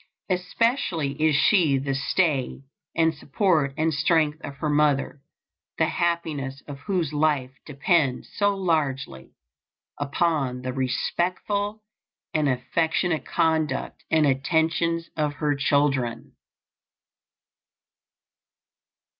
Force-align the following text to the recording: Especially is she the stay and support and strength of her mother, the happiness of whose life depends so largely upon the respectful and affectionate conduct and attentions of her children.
Especially 0.31 1.11
is 1.21 1.35
she 1.35 1.77
the 1.77 1.93
stay 1.93 2.63
and 2.95 3.13
support 3.13 3.71
and 3.77 3.93
strength 3.93 4.41
of 4.43 4.55
her 4.55 4.67
mother, 4.67 5.21
the 5.77 5.85
happiness 5.85 6.63
of 6.67 6.79
whose 6.79 7.13
life 7.13 7.51
depends 7.67 8.27
so 8.33 8.55
largely 8.55 9.35
upon 9.99 10.63
the 10.63 10.73
respectful 10.73 11.83
and 12.33 12.49
affectionate 12.49 13.27
conduct 13.27 14.03
and 14.09 14.25
attentions 14.25 15.07
of 15.15 15.33
her 15.35 15.53
children. 15.53 16.33